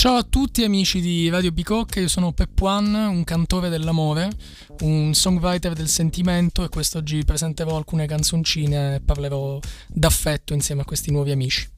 [0.00, 4.30] Ciao a tutti amici di Radio Bicocca, io sono Pep One, un cantore dell'amore,
[4.80, 9.58] un songwriter del sentimento e quest'oggi presenterò alcune canzoncine e parlerò
[9.88, 11.68] d'affetto insieme a questi nuovi amici.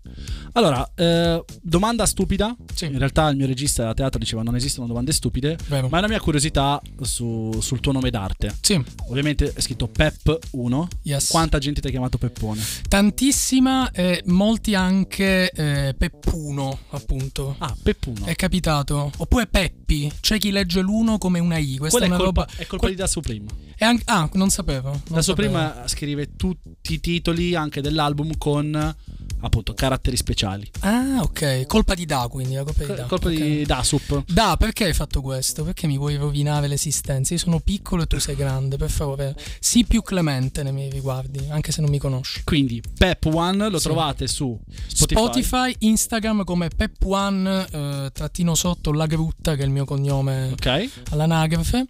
[0.52, 2.54] Allora, eh, domanda stupida.
[2.72, 2.84] Sì.
[2.86, 5.88] In realtà il mio regista da teatro diceva non esistono domande stupide, Vero.
[5.88, 8.54] ma è una mia curiosità su- sul tuo nome d'arte.
[8.60, 10.86] Sì, Ovviamente è scritto Pep1.
[11.02, 11.28] Yes.
[11.28, 12.62] Quanta gente ti ha chiamato Peppone?
[12.88, 17.56] tantissima e molti anche eh, Peppuno, appunto.
[17.58, 17.74] Ah,
[18.12, 18.24] Pep1.
[18.24, 19.10] È capitato.
[19.18, 21.76] Oppure Peppi, c'è chi legge l'uno come una I.
[21.78, 22.62] Questa Quella è una colpa, roba.
[22.62, 23.46] è colpa di Da Supreme.
[23.78, 24.90] anche- ah, non sapevo.
[24.90, 25.48] non Da sapevo.
[25.52, 28.94] Supreme scrive tutti i titoli anche dell'album con
[29.42, 30.68] appunto caratteri speciali.
[30.80, 31.66] Ah, ok.
[31.66, 33.04] Colpa di Da, quindi la colpa di Da.
[33.04, 33.34] Colpa ok.
[33.34, 34.24] di Dasup.
[34.26, 35.62] Da, perché hai fatto questo?
[35.64, 37.34] Perché mi vuoi rovinare l'esistenza?
[37.34, 39.36] Io sono piccolo e tu sei grande, per favore.
[39.60, 42.42] Sii più clemente nei miei riguardi, anche se non mi conosci.
[42.44, 43.84] Quindi Pep One lo Sì.
[43.84, 45.20] trovate su Spotify.
[45.20, 47.66] Spotify, Instagram come Pep1
[48.06, 50.90] eh, trattino sotto La Grutta, che è il mio cognome Ok.
[51.10, 51.86] all'anagrafe.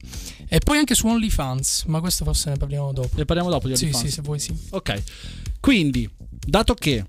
[0.48, 3.10] E poi anche su OnlyFans, ma questo forse ne parliamo dopo.
[3.16, 4.06] Ne parliamo dopo di Sì, OnlyFans.
[4.06, 4.54] sì, se vuoi sì.
[4.70, 5.02] Ok.
[5.60, 7.04] Quindi, dato che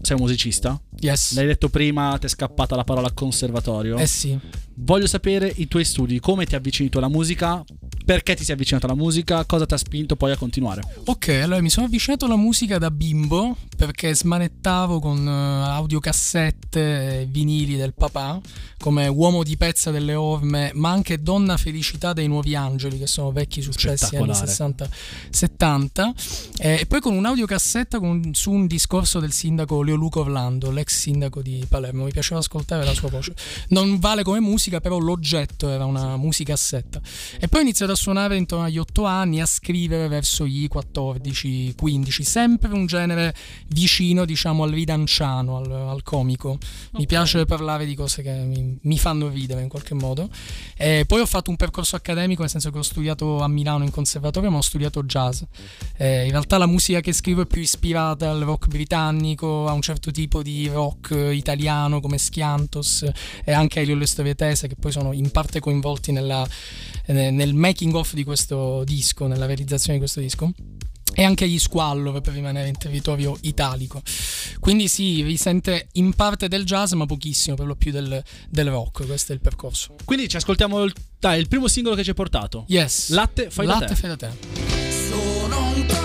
[0.00, 1.34] sei un musicista, Yes.
[1.34, 3.96] l'hai detto prima, ti è scappata la parola conservatorio.
[3.98, 4.38] Eh sì.
[4.76, 7.64] Voglio sapere i tuoi studi, come ti avvicini alla musica,
[8.04, 10.82] perché ti sei avvicinato alla musica, cosa ti ha spinto poi a continuare.
[11.06, 15.30] Ok, allora mi sono avvicinato alla musica da bimbo perché smanettavo con eh,
[15.70, 18.40] audiocassette e vinili del papà
[18.78, 23.32] come Uomo di pezza delle orme, ma anche Donna felicità dei nuovi angeli che sono
[23.32, 24.88] vecchi successi anni Spettacolare.
[25.30, 26.12] 60-70
[26.58, 31.40] Eh, e poi con un'audiocassetta con- su un discorso del sindaco Leoluca Orlando, l'ex sindaco
[31.40, 33.34] di Palermo, mi piaceva ascoltare la sua voce.
[33.68, 37.00] Non vale come musica, però l'oggetto era una musicassetta.
[37.40, 42.22] E poi ho iniziato a suonare intorno agli 8 anni, a scrivere verso i 14-15,
[42.22, 43.34] sempre un genere
[43.68, 46.58] vicino, diciamo, al ridanciano, al, al comico.
[46.92, 47.06] Mi Ok.
[47.06, 50.28] piace parlare di cose che mi, mi fanno ridere in qualche modo.
[50.76, 53.90] E poi ho fatto un percorso accademico, nel senso che ho studiato a Milano in
[53.90, 55.42] conservatorio, ma ho studiato jazz.
[55.96, 59.82] Eh, in realtà la musica che scrivo è più ispirata al rock britannico, a un
[59.82, 63.06] certo tipo di rock eh, italiano come Schiantos
[63.44, 66.46] e anche Elio Le Storie Tese, che poi sono in parte coinvolti nella-
[67.06, 70.52] eh, nel making of di questo disco, nella realizzazione di questo disco.
[71.16, 74.02] E anche gli Squallor per rimanere in territorio italico.
[74.58, 79.06] Quindi si risente in parte del jazz, ma pochissimo, per lo più del, del rock.
[79.06, 79.94] Questo è il percorso.
[80.04, 82.64] Quindi ci ascoltiamo il, dai, il primo singolo che ci hai portato.
[82.66, 83.10] Yes.
[83.10, 83.94] Latte, fai Latte da te.
[83.94, 84.30] fai da te.
[85.08, 86.03] Sono un toro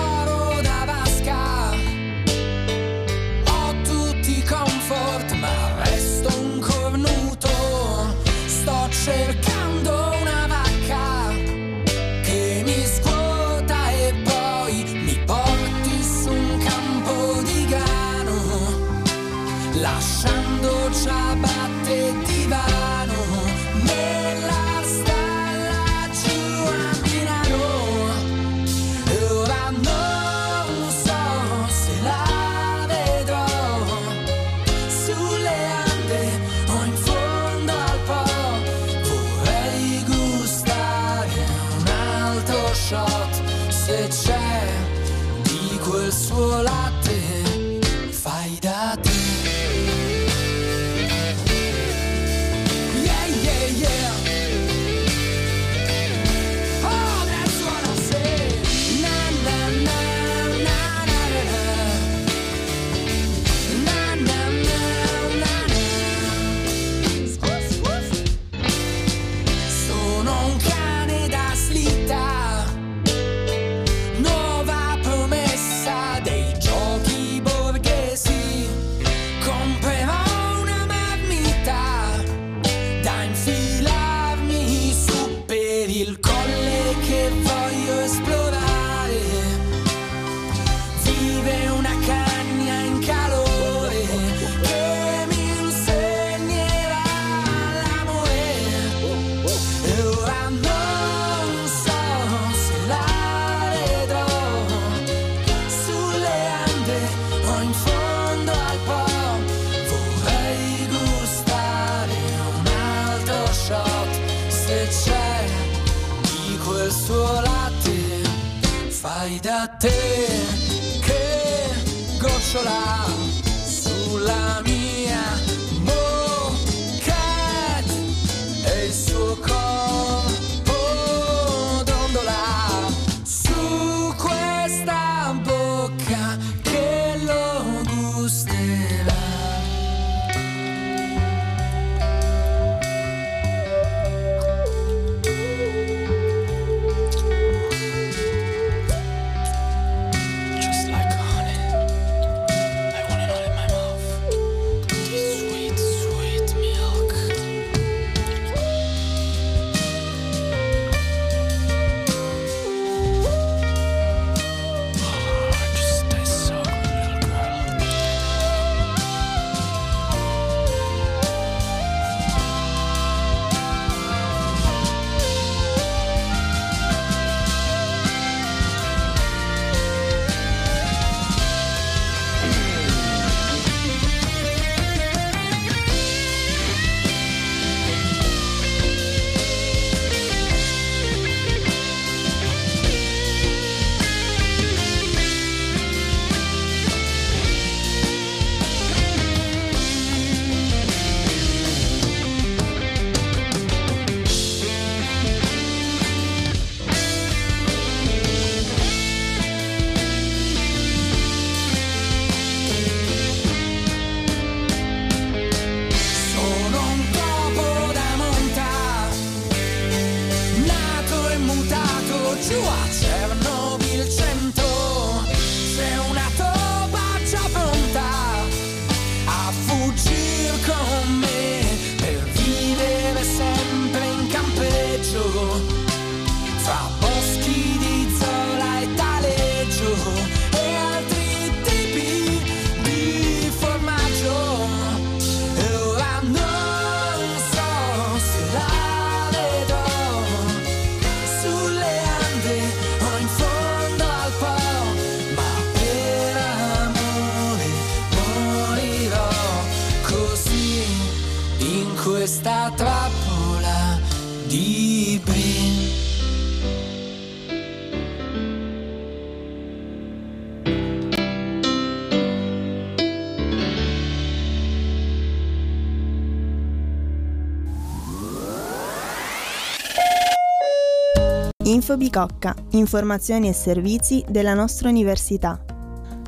[281.90, 285.60] Infobicocca, informazioni e servizi della nostra università.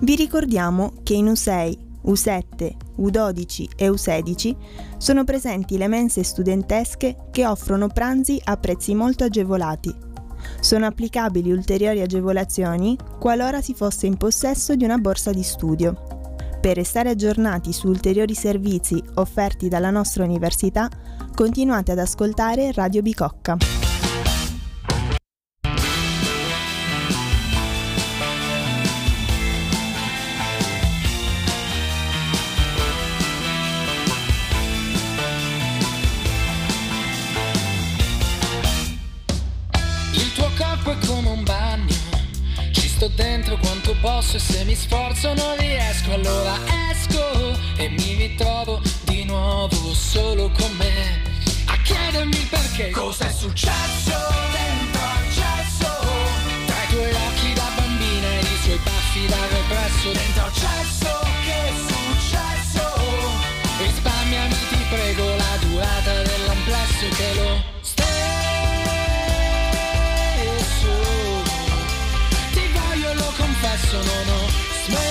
[0.01, 4.55] Vi ricordiamo che in U6, U7, U12 e U16
[4.97, 9.93] sono presenti le mense studentesche che offrono pranzi a prezzi molto agevolati.
[10.59, 15.95] Sono applicabili ulteriori agevolazioni qualora si fosse in possesso di una borsa di studio.
[16.59, 20.89] Per restare aggiornati su ulteriori servizi offerti dalla nostra università,
[21.35, 23.90] continuate ad ascoltare Radio Bicocca.
[44.01, 46.57] Posso e se mi sforzo non riesco, allora
[46.91, 51.21] esco e mi ritrovo di nuovo solo con me.
[51.67, 54.17] A chiedermi perché cosa è successo
[54.51, 55.89] dentro al cesso,
[56.65, 61.19] tra i tuoi occhi da bambina e i suoi baffi da represso, dentro al cesso
[61.45, 62.83] che è successo.
[63.77, 66.20] Risparmiami ti prego la durata
[73.81, 74.47] confesso non ho
[74.85, 75.09] smesso.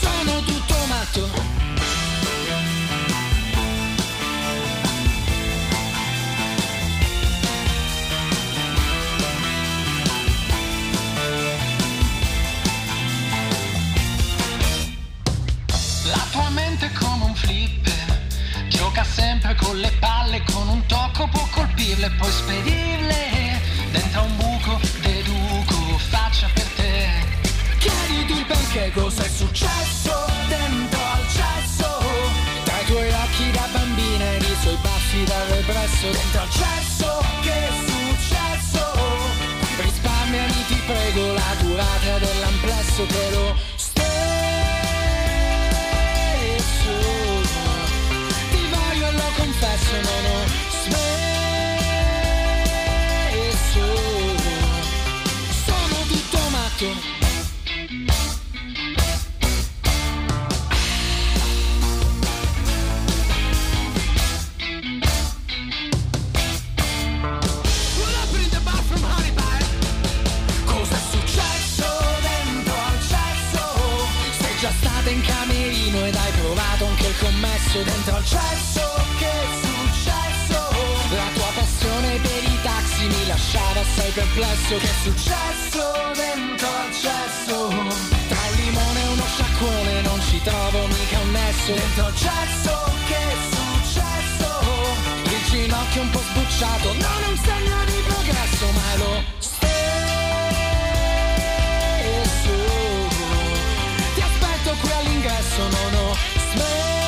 [0.00, 1.52] Sono tutto matto.
[16.06, 18.28] La tua mente è come un flipper
[18.68, 23.53] Gioca sempre con le palle Con un tocco può colpirle Poi spedirle
[23.94, 27.08] Dentro un buco deduco Faccia per te.
[27.78, 30.12] Chiediti perché Cosa è successo?
[30.48, 31.88] Dentro al cesso.
[32.64, 36.10] Tra i tuoi occhi da bambina Ed i suoi baffi da represso.
[36.10, 38.82] Dentro al cesso Che è successo?
[39.78, 43.63] Risparmiami ti prego La durata dell'amplesso Che
[77.74, 78.82] il commesso dentro al cesso
[79.18, 80.58] Che è successo?
[81.10, 85.82] La tua passione per i taxi mi lasciava assai perplesso Che è successo
[86.14, 87.68] dentro al cesso?
[88.28, 92.92] Tra un limone e uno sciacquone non ci trovo mica un nesso Dentro al cesso
[93.08, 94.48] che è successo?
[95.24, 99.62] Il ginocchio un po' sbucciato non è un segno di progresso ma lo stesso
[104.14, 106.16] ti aspetto qui all'ingresso, non ho
[106.52, 107.03] smesso.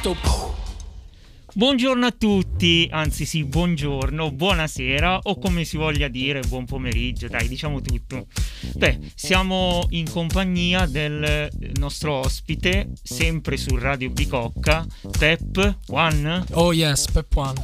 [0.00, 0.54] Puh.
[1.54, 7.46] Buongiorno a tutti, anzi sì, buongiorno, buonasera o come si voglia dire, buon pomeriggio, dai,
[7.46, 8.26] diciamo tutto.
[8.74, 14.86] Beh, siamo in compagnia del nostro ospite, sempre su Radio Bicocca,
[15.18, 16.46] Pep One.
[16.52, 17.60] Oh yes, Pep One.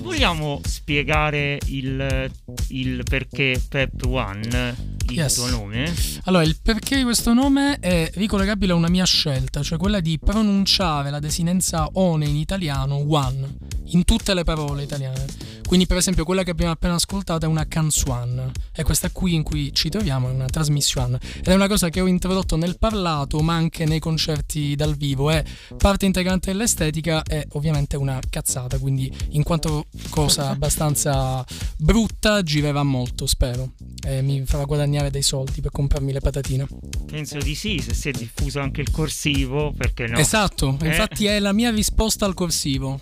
[0.00, 2.30] Vogliamo spiegare il,
[2.68, 5.34] il perché Pep One, il Yes.
[5.34, 5.92] tuo nome?
[6.24, 10.18] Allora, il perché di questo nome è ricollegabile a una mia scelta, cioè quella di
[10.18, 13.56] pronunciare la desinenza one in italiano one
[13.90, 15.24] in tutte le parole italiane.
[15.66, 19.42] Quindi, per esempio, quella che abbiamo appena ascoltato è una canzuan e questa qui in
[19.42, 21.18] cui ci troviamo è una trasmissione.
[21.38, 25.30] Ed è una cosa che ho introdotto nel parlato, ma anche nei concerti dal vivo.
[25.30, 25.42] È
[25.76, 28.78] parte integrante dell'estetica e ovviamente una cazzata.
[28.78, 31.44] Quindi, in quanto cosa abbastanza
[31.76, 33.72] brutta, girerà molto, spero.
[34.04, 36.66] E mi farà guadagnare dei soldi per comprarmi le patatine.
[37.06, 40.18] Penso di sì, se si è diffuso anche il corsivo, perché no?
[40.18, 40.86] Esatto, Eh?
[40.86, 43.00] infatti è la mia risposta al corsivo.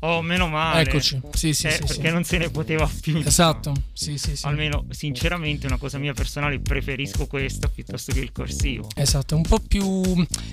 [0.00, 0.82] Oh, meno male.
[0.82, 2.12] Eccoci, sì, sì, Eh, sì, perché sì.
[2.12, 3.16] non se ne poteva più.
[3.24, 4.46] Esatto, sì, sì, sì.
[4.46, 8.88] Almeno, sinceramente, una cosa mia personale, preferisco questa piuttosto che il corsivo.
[8.94, 10.02] Esatto, è un po' più.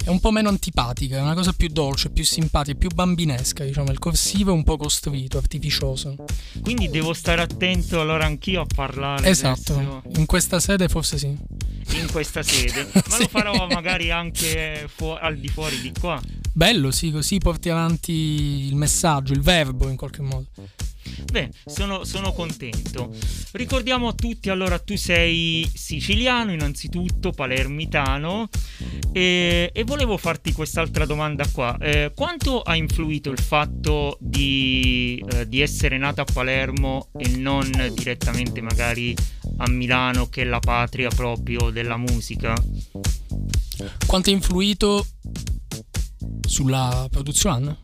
[0.03, 3.91] è un po' meno antipatica, è una cosa più dolce, più simpatica, più bambinesca, diciamo.
[3.91, 6.15] Il corsivo è un po' costruito, artificioso.
[6.61, 11.27] Quindi devo stare attento allora anch'io a parlare Esatto, adesso in questa sede forse sì.
[11.27, 12.87] in questa sede.
[12.93, 13.21] Ma Sì.
[13.23, 16.21] lo farò magari anche fu- al di fuori di qua.
[16.53, 20.45] Bello, sì, così porti avanti il messaggio, il verbo in qualche modo.
[21.31, 23.13] Beh, sono, sono contento.
[23.51, 28.50] Ricordiamo a tutti, allora tu sei siciliano innanzitutto, palermitano
[29.12, 31.77] e, e volevo farti quest'altra domanda qua.
[31.79, 37.70] Eh, quanto ha influito il fatto di, eh, di essere nato a Palermo e non
[37.93, 39.15] direttamente magari
[39.58, 42.53] a Milano che è la patria proprio della musica?
[44.05, 45.05] Quanto ha influito
[46.48, 47.79] sulla produzione?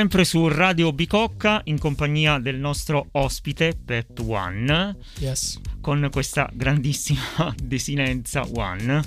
[0.00, 5.60] Sempre su Radio Bicocca in compagnia del nostro ospite Pep One Yes.
[5.82, 7.20] con questa grandissima
[7.62, 9.02] desinenza One.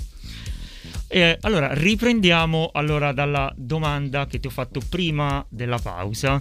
[1.08, 6.40] E allora riprendiamo allora dalla domanda che ti ho fatto prima della pausa.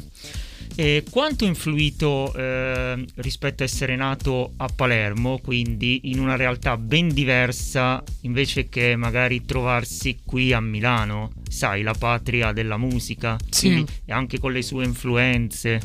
[0.76, 6.78] E quanto ha influito eh, rispetto a essere nato a Palermo, quindi in una realtà
[6.78, 13.68] ben diversa, invece che magari trovarsi qui a Milano, sai, la patria della musica, Sì.
[13.68, 15.80] quindi anche con le sue influenze.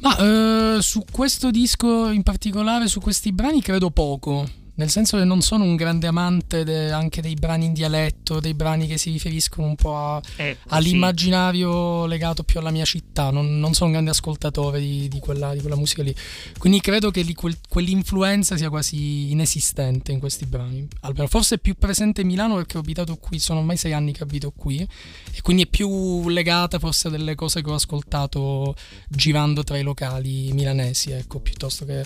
[0.00, 4.48] Ma eh, su questo disco in particolare, su questi brani, credo poco.
[4.78, 8.52] Nel senso che non sono un grande amante de- anche dei brani in dialetto, dei
[8.52, 13.30] brani che si riferiscono un po' a- Ecco, all'immaginario legato più alla mia città.
[13.30, 16.14] Non, non sono un grande ascoltatore di, di quella, di quella musica lì.
[16.58, 20.86] Quindi credo che lì quel- quell'influenza sia quasi inesistente in questi brani.
[21.00, 24.24] Almeno forse è più presente Milano perché ho abitato qui, sono ormai sei anni che
[24.24, 24.86] abito qui.
[25.32, 28.74] E quindi è più legata forse a delle cose che ho ascoltato
[29.08, 32.04] girando tra i locali milanesi, ecco, piuttosto che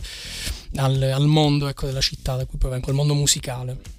[0.76, 3.98] al, al mondo ecco, della città da cui provengo, al mondo musicale.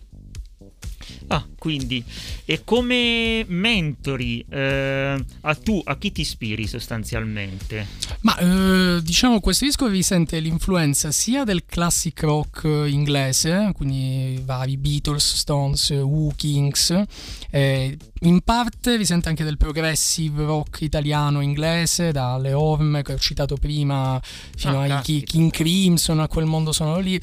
[1.28, 2.04] Ah, quindi,
[2.46, 7.88] e come mentori, eh, a tu, a chi ti ispiri sostanzialmente?
[8.22, 15.36] Ma eh, diciamo questo disco risente l'influenza sia del classic rock inglese, quindi vari Beatles,
[15.36, 17.02] Stones, Who, Kings,
[17.50, 23.56] eh, in parte risente anche del progressive rock italiano inglese, dalle Orme che ho citato
[23.56, 24.20] prima,
[24.56, 25.20] fino Ah, ai caspita.
[25.20, 27.20] Ki- King Crimson, a quel mondo sonoro lì,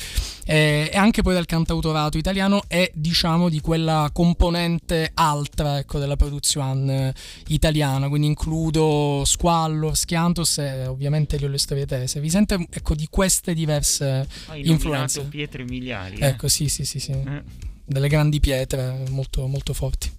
[0.47, 6.17] eh, e anche poi dal cantautorato italiano e diciamo di quella componente altra ecco, della
[6.17, 7.15] produzione
[7.49, 12.21] italiana, quindi includo Squallo, Schiantos e ovviamente Le Storie Tese.
[12.21, 15.19] Vi sente ecco, di queste diverse Hai influenze.
[15.19, 16.17] nominato pietre miliari.
[16.17, 16.27] eh?
[16.27, 17.13] Ecco, sì, sì, sì, sì.
[17.13, 17.43] Eh.
[17.85, 20.11] Delle grandi pietre molto, molto forti.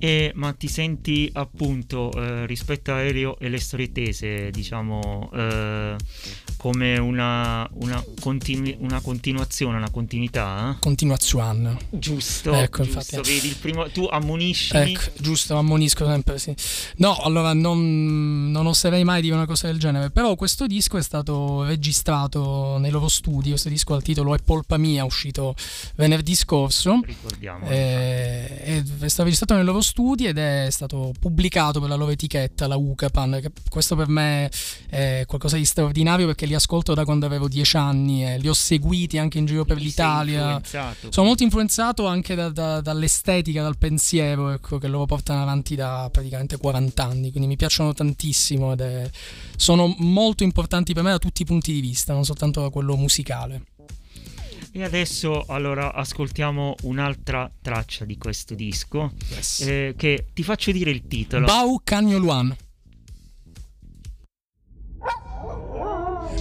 [0.00, 5.96] E, ma ti senti appunto eh, rispetto a Elio e le storie tese, diciamo, eh,
[6.56, 10.76] come una, una, continui- una continuazione, una continuità?
[10.78, 11.72] Continuazione.
[11.90, 11.98] eh?
[11.98, 13.32] Giusto, Ecco, giusto, infatti.
[13.32, 14.92] vedi, primo, tu ammoniscimi.
[14.92, 16.54] Ecco, giusto, ammonisco sempre, sì.
[16.96, 21.02] No, allora non, non oserei mai dire una cosa del genere, però questo disco è
[21.02, 25.56] stato registrato nei loro studi, questo disco dal titolo È polpa mia, uscito
[25.96, 27.00] venerdì scorso.
[27.04, 27.68] Ricordiamo.
[27.68, 29.86] Eh, è, è stato registrato nei loro studi
[30.26, 33.38] ed è stato pubblicato per la loro etichetta, la Ucapan.
[33.40, 34.50] Che questo per me
[34.88, 38.52] è qualcosa di straordinario perché li ascolto da quando avevo dieci anni e li ho
[38.54, 40.60] seguiti anche in giro per sei l'Italia.
[41.10, 46.08] Sono molto influenzato anche da- da- dall'estetica, dal pensiero ecco, che loro portano avanti da
[46.12, 49.10] praticamente 40 anni, quindi mi piacciono tantissimo ed è-
[49.56, 52.96] sono molto importanti per me da tutti i punti di vista, non soltanto da quello
[52.96, 53.62] musicale.
[54.70, 59.12] E adesso allora ascoltiamo un'altra traccia di questo disco
[59.60, 61.46] eh, che ti faccio dire il titolo.
[61.46, 62.56] Bau Cagnoluan.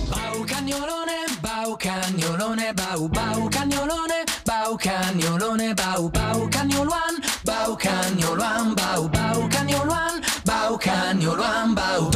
[0.10, 9.10] Bau cagnolone, bau cagnolone, bau bau cagnolone, bau cagnolone, bau bau cagnoluan, bau cagnoluan, bau
[9.10, 12.10] bau cagnoluan, bau cagnoluan, bau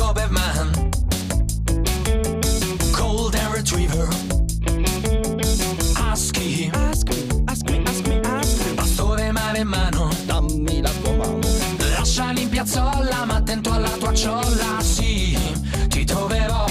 [12.63, 15.35] piazzola, ma attento alla tua ciolla, sì,
[15.87, 16.65] ti troverò.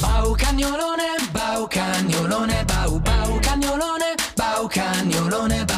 [0.00, 5.77] Bau cagnolone, bau cagnolone, bau bau cagnolone, bau cagnolone, bau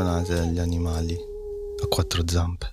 [0.00, 1.14] abbandonate gli animali
[1.82, 2.72] a quattro zampe.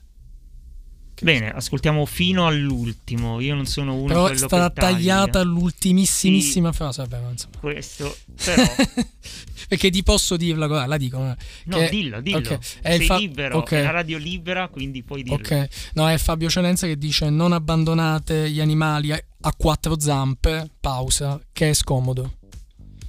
[1.21, 3.39] Bene, ascoltiamo fino all'ultimo.
[3.41, 4.95] Io non sono uno Però è quello stata che taglia.
[5.19, 7.57] tagliata l'ultimissimissima frase, vabbè, ma insomma.
[7.60, 8.63] Questo, però,
[9.69, 11.19] Perché ti posso dirla, guarda, la dico.
[11.19, 12.38] no, che- dillo, dillo.
[12.39, 13.71] ok, è Sei fa- libero, ok.
[13.71, 15.38] è la radio libera, quindi puoi dirlo.
[15.38, 19.23] Ok, no, è Fabio Celenza che dice non abbandonate gli animali a,
[19.55, 22.38] quattro zampe, pausa, che è scomodo.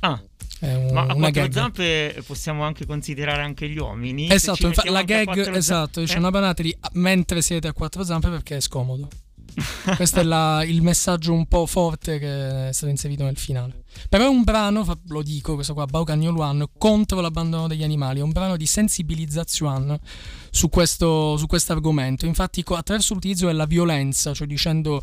[0.00, 0.20] Ah,
[0.66, 1.52] un- Ma a una quattro gag.
[1.52, 4.30] zampe possiamo anche considerare anche gli uomini.
[4.30, 6.18] Esatto, infa- la gag, esatto, dice eh?
[6.18, 9.08] una banata di mentre siete a quattro zampe perché è scomodo.
[9.96, 13.82] Questo è la- il messaggio un po' forte che è stato inserito nel finale.
[14.08, 18.22] Però è un brano, lo dico, questo qua, Baucagnol One, contro l'abbandono degli animali, è
[18.22, 20.00] un brano di sensibilizzazione
[20.50, 22.24] su questo su argomento.
[22.24, 25.02] Infatti, attraverso l'utilizzo della violenza, cioè dicendo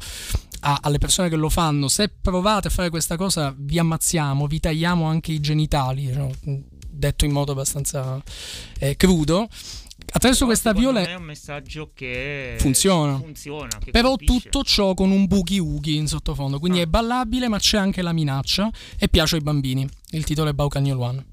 [0.61, 4.59] a- alle persone che lo fanno, se provate a fare questa cosa vi ammazziamo, vi
[4.59, 6.31] tagliamo anche i genitali, diciamo,
[6.89, 8.21] detto in modo abbastanza
[8.79, 9.47] eh, crudo.
[10.11, 13.17] Attraverso Però questa violenza è un messaggio che Funziona.
[13.19, 14.41] funziona che però colpisce.
[14.49, 16.83] tutto ciò con un boogie woogie in sottofondo, quindi Ah.
[16.83, 19.87] è ballabile, ma c'è anche la minaccia e piace ai bambini.
[20.11, 21.25] Il titolo è Baucagnol One.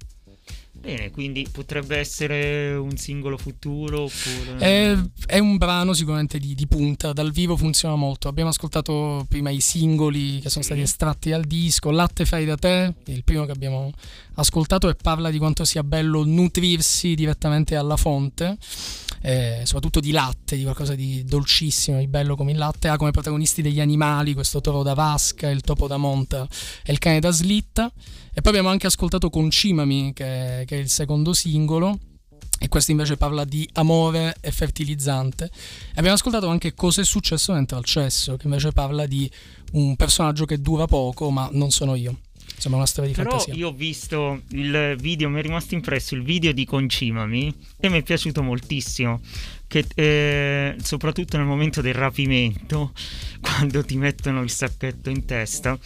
[0.80, 4.58] Bene, quindi potrebbe essere un singolo futuro oppure...
[4.58, 8.28] È, è un brano sicuramente di, di punta, dal vivo funziona molto.
[8.28, 12.94] Abbiamo ascoltato prima i singoli che sono stati estratti dal disco, Latte fai da te,
[13.06, 13.90] il primo che abbiamo
[14.34, 18.56] ascoltato e parla di quanto sia bello nutrirsi direttamente alla fonte,
[19.22, 22.88] eh, soprattutto di latte, di qualcosa di dolcissimo, di bello come il latte.
[22.88, 26.46] Ha come protagonisti degli animali, questo toro da vasca, il topo da monta
[26.84, 27.90] e il cane da slitta.
[28.32, 31.98] E poi abbiamo anche ascoltato Concimami, che, che è il secondo singolo.
[32.58, 35.44] E questo invece parla di amore e fertilizzante.
[35.44, 39.30] E abbiamo ascoltato anche Cosa è successo dentro al cesso, che invece parla di
[39.72, 42.18] un personaggio che dura poco, ma non sono io.
[42.56, 43.54] Insomma, una storia di Però fantasia.
[43.54, 47.98] io ho visto il video, mi è rimasto impresso il video di Concimami e mi
[47.98, 49.20] è piaciuto moltissimo.
[49.68, 52.92] Che, eh, soprattutto nel momento del rapimento,
[53.40, 55.78] quando ti mettono il sacchetto in testa,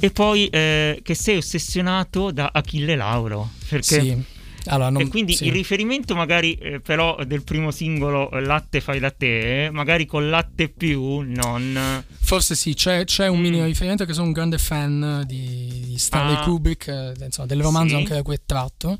[0.00, 3.50] e poi eh, che sei ossessionato da Achille Lauro.
[3.68, 4.24] Perché Sì.
[4.68, 5.46] Allora, non- e quindi sì.
[5.46, 10.28] il riferimento magari eh, però del primo singolo Latte fai da te, eh, magari con
[10.30, 12.04] latte più, non...
[12.20, 13.42] Forse sì, c'è, c'è un Mm.
[13.42, 16.40] minimo riferimento che sono un grande fan di, di Stanley Ah.
[16.42, 18.00] Kubrick, eh, insomma, del romanzo Sì.
[18.02, 18.98] anche da cui è tratto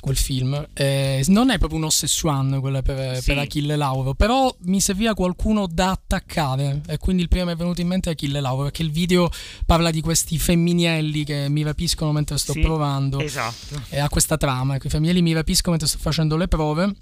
[0.00, 0.64] quel film.
[0.74, 3.24] Eh, non è proprio un'ossession quella per, Sì.
[3.24, 7.56] per Achille Lauro, però mi serviva qualcuno da attaccare e quindi il primo che mi
[7.56, 9.28] è venuto in mente è Achille Lauro, perché il video
[9.66, 13.80] parla di questi femminelli che mi rapiscono mentre sto provando Esatto.
[13.88, 14.76] e ha questa trama.
[14.76, 16.94] Ecco, I femminili mi rapiscono mentre sto facendo le prove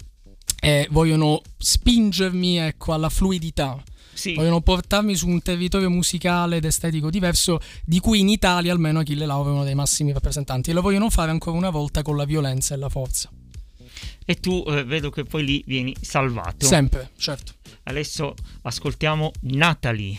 [0.59, 3.81] e vogliono spingermi ecco, alla fluidità.
[4.13, 4.33] Sì.
[4.33, 9.27] Vogliono portarmi su un territorio musicale ed estetico diverso, di cui in Italia almeno Achille
[9.27, 10.71] Lauro è uno dei massimi rappresentanti.
[10.71, 13.29] E lo vogliono fare ancora una volta con la violenza e la forza.
[14.25, 16.65] E tu eh, vedo che poi lì vieni salvato.
[16.65, 17.53] Sempre, certo.
[17.83, 20.17] Adesso ascoltiamo Natalie.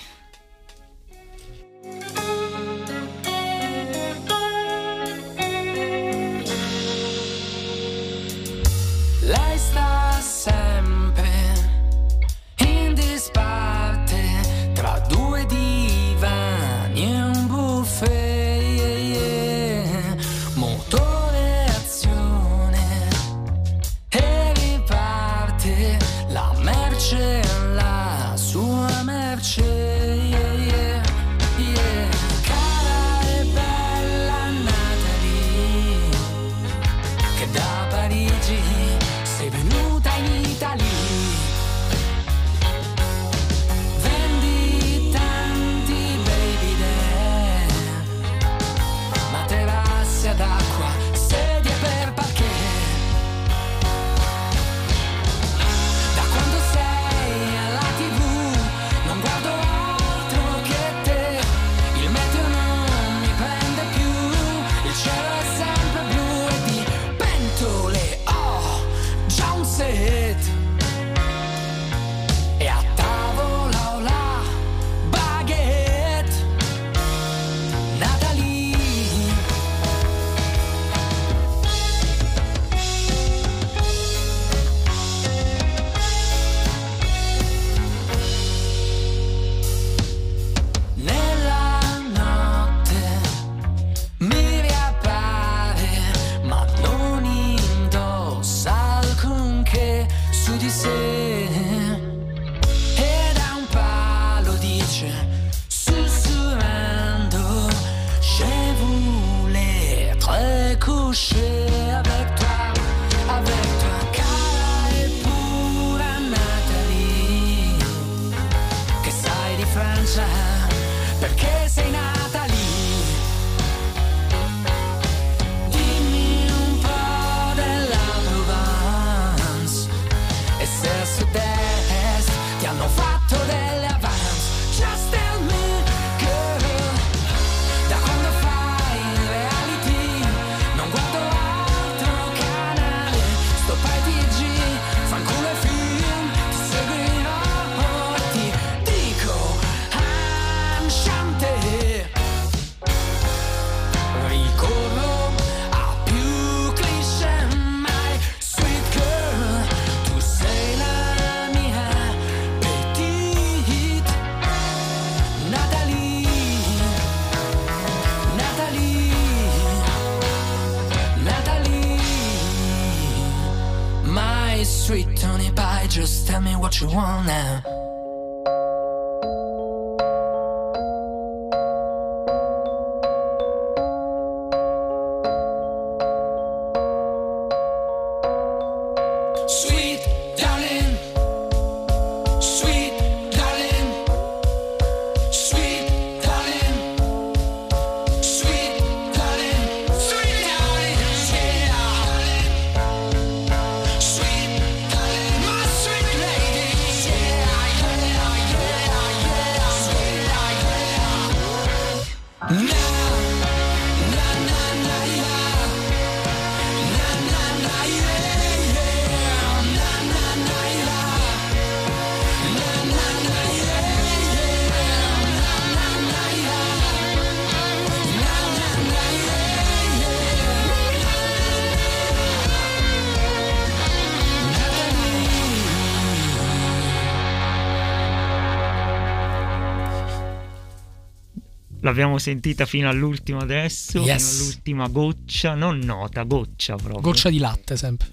[241.88, 244.22] L'abbiamo sentita fino all'ultimo adesso, Yes.
[244.22, 247.00] fino all'ultima goccia, non nota, goccia proprio.
[247.00, 248.10] Goccia di latte sempre.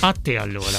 [0.00, 0.78] A te allora.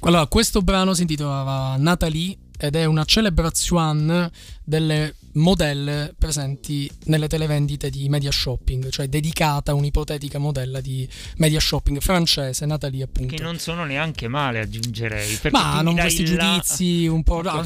[0.00, 4.30] Allora, questo brano si intitolava Natalie ed è una celebrazione
[4.62, 11.60] delle modelle presenti nelle televendite di Media Shopping, cioè dedicata a un'ipotetica modella di Media
[11.60, 13.34] Shopping francese, Natalie appunto.
[13.34, 15.38] Che non sono neanche male, aggiungerei.
[15.50, 17.42] Ma non questi giudizi un po'.
[17.42, 17.64] no,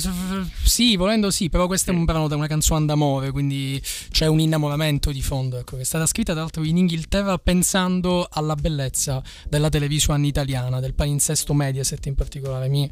[0.63, 4.41] sì, volendo sì, però questo è un brano da una canzone d'amore, quindi c'è un
[4.41, 5.59] innamoramento di fondo.
[5.59, 10.95] Ecco, è stata scritta tra l'altro in Inghilterra pensando alla bellezza della televisione italiana, del
[10.95, 12.69] palinsesto Mediaset in particolare.
[12.69, 12.89] Mi,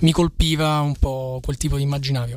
[0.00, 2.36] mi colpiva un po' quel tipo di immaginario.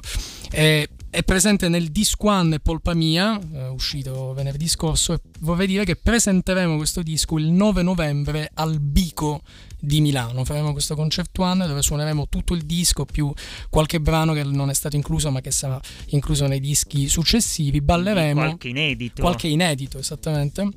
[0.52, 5.66] Eh, è presente nel disco One e Polpa Mia, eh, uscito venerdì scorso, e vorrei
[5.66, 9.42] dire che presenteremo questo disco il 9 novembre al Bico
[9.80, 10.46] di Milano.
[10.46, 13.34] Faremo questo concerto one dove suoneremo tutto il disco più
[13.68, 17.82] qualche brano che non è stato incluso ma che sarà incluso nei dischi successivi.
[17.82, 19.22] Balleremo Qualche inedito.
[19.24, 20.70] qualche inedito esattamente.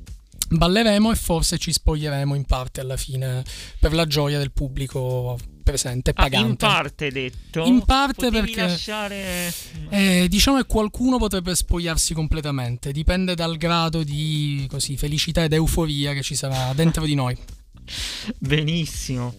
[0.49, 3.43] Balleremo e forse ci spoglieremo in parte alla fine
[3.79, 6.47] per la gioia del pubblico presente e Ah, pagante.
[6.49, 7.63] in parte detto.
[7.65, 9.53] In parte Potevi perché- lasciare...
[9.89, 16.13] Eh, diciamo che qualcuno potrebbe spogliarsi completamente, dipende dal grado di così, felicità ed euforia
[16.13, 17.37] che ci sarà dentro di noi.
[18.37, 19.35] Benissimo.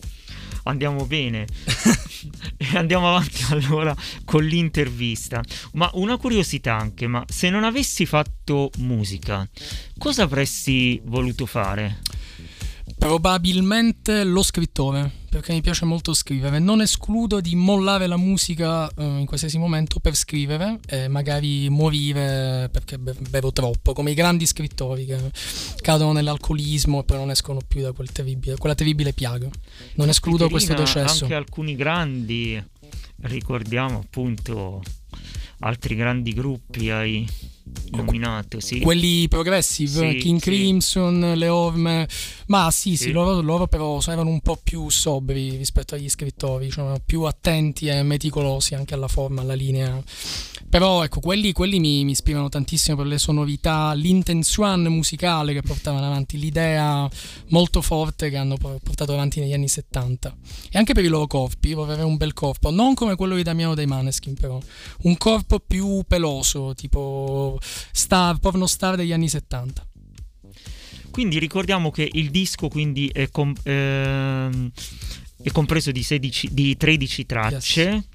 [0.64, 1.44] Andiamo bene.
[2.56, 5.42] e andiamo avanti allora con l'intervista.
[5.72, 9.48] Ma una curiosità anche, ma se non avessi fatto musica,
[9.98, 11.98] cosa avresti voluto fare?
[13.02, 16.60] Probabilmente lo scrittore, perché mi piace molto scrivere.
[16.60, 22.68] Non escludo di mollare la musica eh, in qualsiasi momento per scrivere e magari morire
[22.70, 25.18] perché be- bevo troppo, come i grandi scrittori che
[25.80, 29.48] cadono nell'alcolismo e poi non escono più da quel terribile, quella terribile piaga.
[29.96, 31.24] Non escludo questo decesso.
[31.24, 32.64] Anche alcuni grandi,
[33.22, 34.80] ricordiamo appunto
[35.58, 37.28] altri grandi gruppi hai
[37.90, 38.81] nominato, sì.
[38.81, 40.51] Quelli progressive, Sì, King sì.
[40.51, 42.09] Crimson, Le Orme,
[42.46, 47.01] ma sì, sì, loro, loro però erano un po' più sobri rispetto agli scrittori, cioè
[47.05, 50.03] più attenti e meticolosi anche alla forma, alla linea.
[50.72, 56.06] Però ecco, quelli, quelli mi, mi ispirano tantissimo per le sonorità, l'intenzione musicale che portavano
[56.06, 57.06] avanti, l'idea
[57.48, 60.35] molto forte che hanno po- portato avanti negli anni 70.
[60.70, 63.42] E anche per i loro corpi, vorrei avere un bel corpo, non come quello di
[63.42, 64.58] Damiano dei Maneskin però,
[65.02, 69.87] un corpo più peloso, tipo star, porno star degli anni 70.
[71.11, 74.70] Quindi ricordiamo che il disco quindi è, com- ehm,
[75.42, 78.06] è compreso di, 16 di 13 tracce.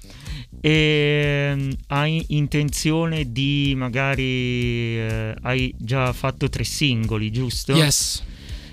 [0.60, 7.72] E ehm, hai intenzione di magari eh, hai già fatto tre singoli, giusto?
[7.74, 8.22] Yes.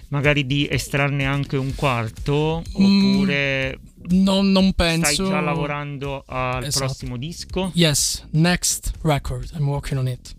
[0.09, 5.11] Magari di estrarne anche un quarto Mm, oppure Non, non penso.
[5.13, 6.85] stai già lavorando al Esatto.
[6.85, 7.71] prossimo disco?
[7.73, 9.49] Yes, next record.
[9.55, 10.33] I'm working on it.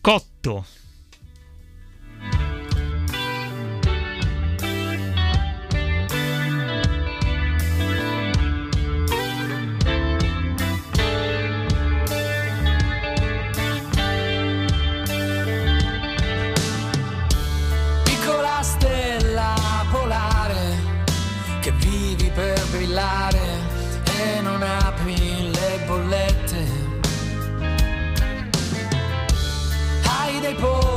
[0.00, 0.66] Cotto.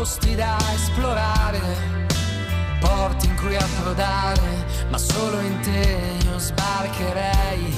[0.07, 1.59] Posti da esplorare,
[2.79, 7.75] porti in cui approdare, ma solo in te io sbarcherei.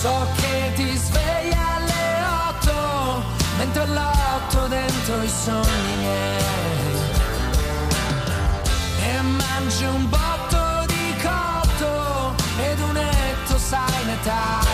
[0.00, 3.24] So che ti svegli alle otto
[3.58, 6.98] Mentre lotto dentro i sogni miei
[9.00, 12.76] E mangi un botto di cotto E
[14.16, 14.65] aggiungi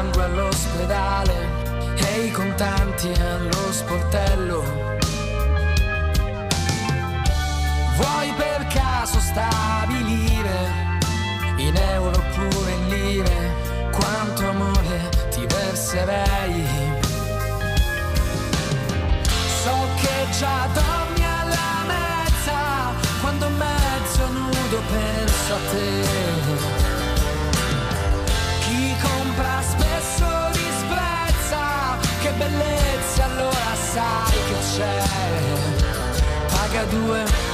[0.00, 1.34] sangue all'ospedale
[1.94, 4.62] e i contanti allo sportello.
[7.96, 10.98] Vuoi per caso stabilire
[11.56, 13.54] in euro oppure in lire
[13.92, 16.64] quanto amore ti verserei?
[19.62, 26.39] So che già dormi alla mezza quando mezzo nudo penso a te.
[36.86, 37.49] due.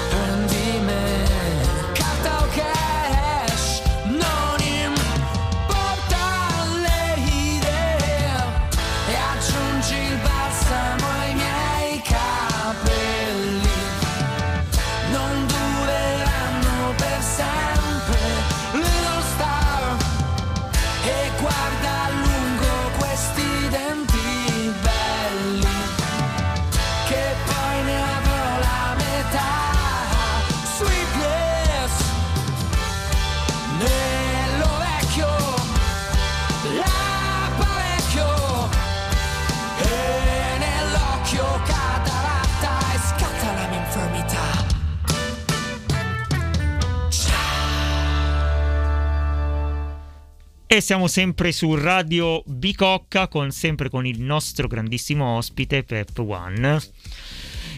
[50.68, 56.82] E siamo sempre su Radio Bicocca, con, sempre con il nostro grandissimo ospite Pep One.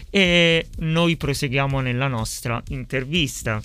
[0.09, 3.61] E noi proseguiamo nella nostra intervista.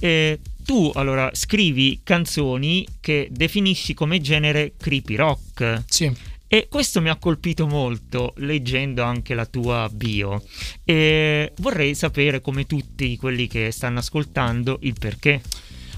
[0.00, 5.84] E tu allora scrivi canzoni che definisci come genere creepy rock.
[5.86, 6.12] Sì.
[6.48, 10.42] E questo mi ha colpito molto leggendo anche la tua bio.
[10.84, 15.40] E vorrei sapere, come tutti quelli che stanno ascoltando, il perché.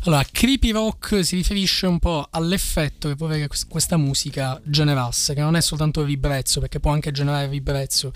[0.07, 5.35] Allora, creepy rock si riferisce un po' all'effetto che può avere quest- questa musica generasse,
[5.35, 8.13] che non è soltanto il ribrezzo, perché può anche generare ribrezzo,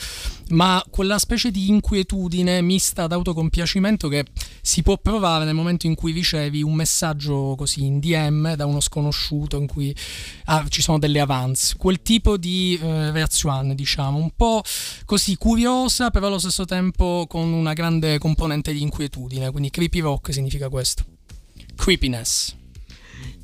[0.51, 4.25] ma quella specie di inquietudine mista ad autocompiacimento che
[4.63, 8.79] si può provare nel momento in cui ricevi un messaggio così in DM da uno
[8.79, 9.93] sconosciuto in cui
[10.45, 11.75] ah, ci sono delle avance.
[11.77, 14.63] Quel tipo di eh, reazione, diciamo, un po'
[15.05, 19.51] così curiosa, però allo stesso tempo con una grande componente di inquietudine.
[19.51, 21.19] Quindi creepy rock significa questo.
[21.81, 22.55] Creepiness.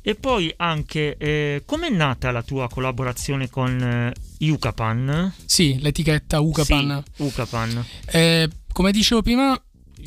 [0.03, 5.33] E poi anche, eh, com'è nata la tua collaborazione con eh, Yucapan?
[5.43, 7.03] Sì, l'etichetta Ucapan.
[7.13, 7.85] Sì, Ucapan.
[8.05, 9.59] Eh, come dicevo prima,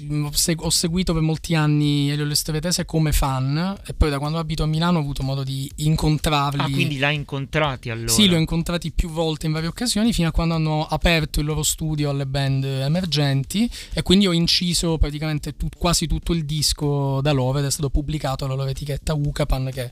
[0.08, 4.38] ho seg- ho seguito per molti anni Elio Lestevetese come fan e poi da quando
[4.38, 6.60] abito a Milano ho avuto modo di incontrarli.
[6.60, 8.12] Ah, quindi l'hai incontrati allora?
[8.12, 11.46] Sì, li ho incontrati più volte in varie occasioni fino a quando hanno aperto il
[11.46, 17.20] loro studio alle band emergenti e quindi ho inciso praticamente tut- quasi tutto il disco
[17.20, 19.90] da loro ed è stato pubblicato dalla loro etichetta Ucapan che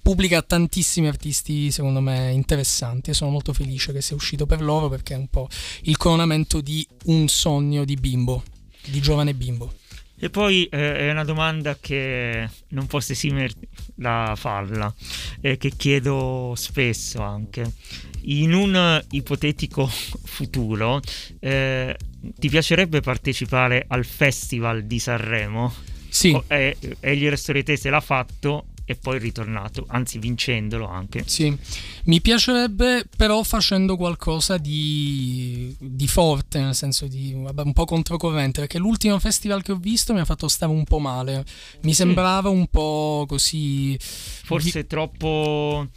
[0.00, 4.88] pubblica tantissimi artisti secondo me interessanti e sono molto felice che sia uscito per loro
[4.88, 5.48] perché è un po'
[5.82, 8.42] il coronamento di un sogno di bimbo,
[8.86, 9.72] di giovane bimbo.
[10.16, 14.92] E poi eh, è una domanda che non posso esimermi da farla,
[15.40, 17.72] e che chiedo spesso anche.
[18.26, 21.00] In un ipotetico futuro,
[21.40, 21.96] eh,
[22.38, 25.74] ti piacerebbe partecipare al Festival di Sanremo?
[26.08, 26.30] Sì.
[26.30, 31.22] O- E, e gli Restoritese l'ha fatto e poi ritornato, anzi vincendolo anche.
[31.26, 31.56] Sì,
[32.04, 38.60] mi piacerebbe però facendo qualcosa di, di forte, nel senso di vabbè, un po' controcorrente,
[38.60, 41.44] perché l'ultimo festival che ho visto mi ha fatto stare un po' male.
[41.82, 43.96] Mi sembrava un po' così...
[44.00, 45.88] Forse troppo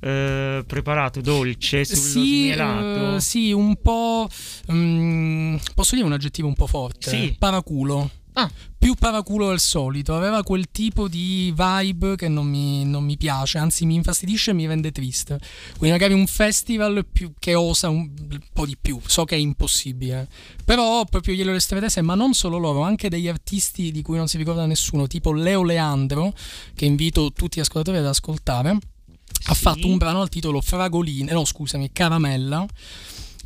[0.00, 3.16] eh, preparato, dolce, sullo Sì, smielato.
[3.16, 4.28] eh, sì, un po'...
[4.70, 7.08] mm, posso dire un aggettivo un po' forte?
[7.08, 7.36] Sì.
[7.38, 8.10] Paraculo.
[8.36, 8.50] Ah.
[8.76, 13.58] Più paraculo del solito, aveva quel tipo di vibe che non mi, non mi piace,
[13.58, 15.38] anzi mi infastidisce e mi rende triste.
[15.78, 19.38] Quindi magari un festival più, che osa un, un po' di più, so che è
[19.38, 20.28] impossibile.
[20.64, 24.36] Però proprio glielo resterete ma non solo loro, anche degli artisti di cui non si
[24.36, 26.34] ricorda nessuno, tipo Leo Leandro,
[26.74, 28.70] che invito tutti gli ascoltatori ad ascoltare.
[29.46, 29.60] Ha Sì.
[29.62, 32.66] fatto un brano al titolo Fragoline, no scusami, Caramella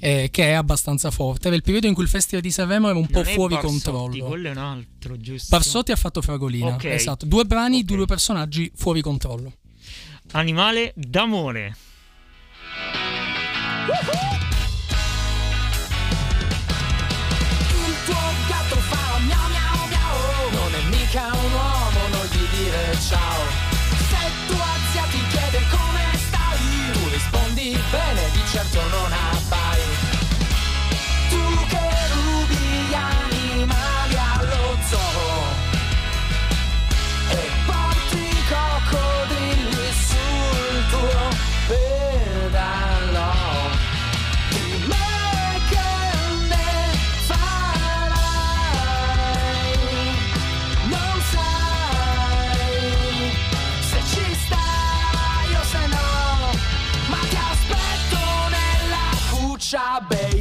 [0.01, 1.49] eh, che è abbastanza forte.
[1.49, 3.55] Era il periodo in cui il Festival di Sanremo era un po' Non è fuori
[3.55, 4.25] Barsotti, controllo.
[4.27, 5.57] Quello è un altro, giusto?
[5.57, 6.85] Barsotti ha fatto Fragolina, Ok.
[6.85, 7.27] esatto.
[7.27, 7.85] Due brani, Ok.
[7.85, 9.53] due personaggi fuori controllo.
[10.33, 11.77] Animale d'amore.
[12.91, 14.28] Il
[59.69, 60.38] shy, babe.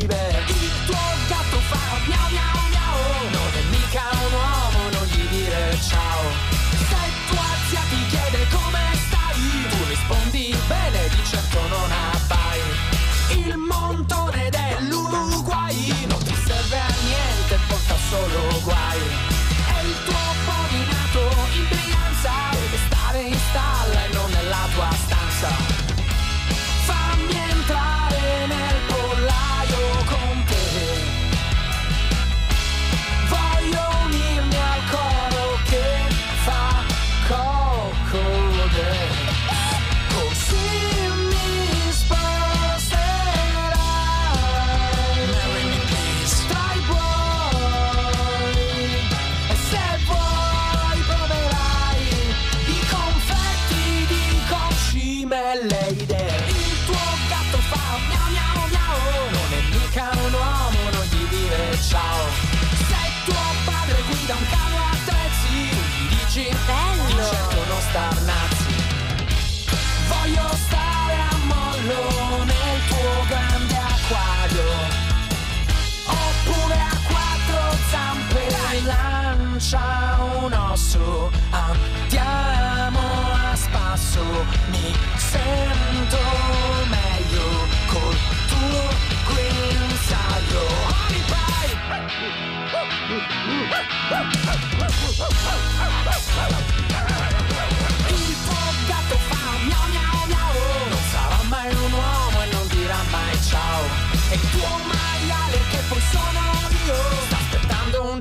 [79.68, 80.07] Shine.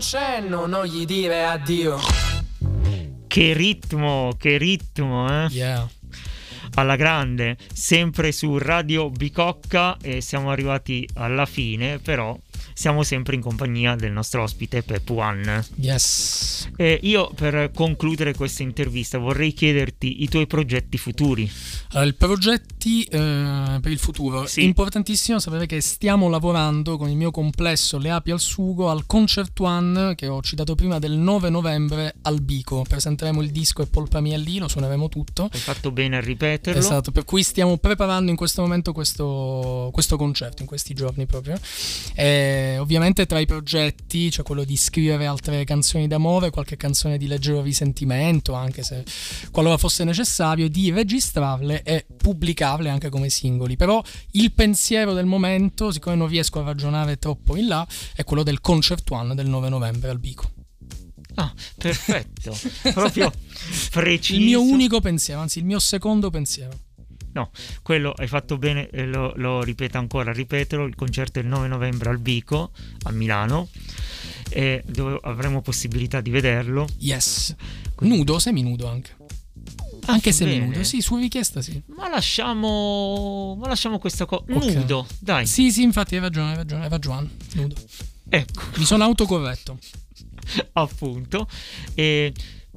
[0.06, 1.98] Cenno, non gli dire addio
[3.26, 5.48] Che ritmo, che ritmo, eh?
[5.50, 5.88] Yeah.
[6.74, 12.38] Alla grande, sempre su Radio Bicocca e siamo arrivati alla fine, però
[12.76, 15.64] siamo sempre in compagnia del nostro ospite Pep One.
[15.76, 16.68] Yes.
[16.76, 21.50] E io per concludere questa intervista vorrei chiederti i tuoi progetti futuri.
[21.92, 24.44] Allora, i progetti eh, per il futuro.
[24.44, 24.62] Sì.
[24.64, 29.58] Importantissimo sapere che stiamo lavorando con il mio complesso Le Api al Sugo al Concert
[29.58, 32.84] One che ho citato prima del 9 novembre al Bico.
[32.86, 35.48] Presenteremo il disco e Polpa Mia lì, lo suoneremo tutto.
[35.50, 36.78] Hai fatto bene a ripeterlo.
[36.78, 41.58] Esatto, per cui stiamo preparando in questo momento questo, questo concerto, in questi giorni proprio.
[42.14, 47.26] E ovviamente tra i progetti c'è quello di scrivere altre canzoni d'amore, qualche canzone di
[47.26, 49.04] leggero risentimento, anche se
[49.50, 53.76] qualora fosse necessario, di registrarle e pubblicarle anche come singoli.
[53.76, 54.02] Però
[54.32, 58.60] il pensiero del momento, siccome non riesco a ragionare troppo in là, è quello del
[58.60, 60.50] Concert One del 9 novembre al Bico.
[61.34, 62.56] Ah, perfetto.
[62.92, 63.30] Proprio
[63.90, 64.38] preciso.
[64.38, 66.85] Il mio unico pensiero, anzi il mio secondo pensiero.
[67.36, 67.50] No,
[67.82, 72.08] quello hai fatto bene, lo, lo ripeto ancora, ripeterlo, il concerto è il 9 novembre
[72.08, 72.70] al Bico,
[73.02, 73.68] a Milano,
[74.48, 76.88] e dove avremo possibilità di vederlo.
[76.96, 77.54] Yes.
[78.00, 79.14] Nudo, seminudo anche.
[80.06, 80.52] Anche bene.
[80.52, 81.82] seminudo, sì, su richiesta sì.
[81.88, 84.44] Ma lasciamo, ma lasciamo questa cosa.
[84.48, 84.64] Ok.
[84.72, 85.46] Nudo, dai.
[85.46, 87.28] Sì, sì, infatti hai ragione, hai ragione, hai ragione.
[87.52, 87.74] Nudo.
[88.30, 89.78] Ecco, Mi sono autocorretto.
[90.72, 91.46] appunto.
[91.92, 92.32] E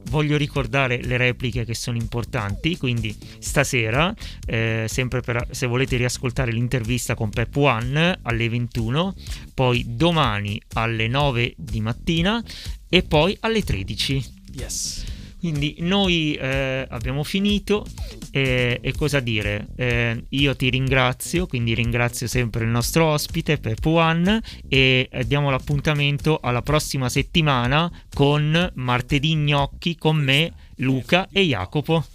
[0.06, 2.78] voglio ricordare le repliche che sono importanti.
[2.78, 4.14] Quindi, stasera,
[4.46, 9.16] eh, sempre per, se volete riascoltare l'intervista con Pep One alle 21,
[9.54, 12.44] poi domani alle 9 di mattina
[12.88, 14.38] e poi alle 13.
[14.54, 15.19] Yes.
[15.40, 17.86] Quindi noi eh, abbiamo finito
[18.32, 19.68] e, e cosa dire?
[19.78, 25.50] Eh, io ti ringrazio, quindi ringrazio sempre il nostro ospite Pep One e eh, diamo
[25.50, 32.06] l'appuntamento alla prossima settimana con Martedì Gnocchi con me, Luca e Jacopo.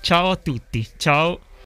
[0.00, 1.47] Ciao a tutti, ciao!